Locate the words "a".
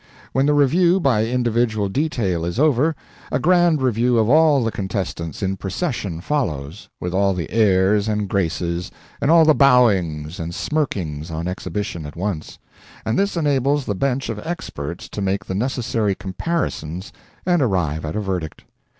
3.31-3.37, 18.15-18.21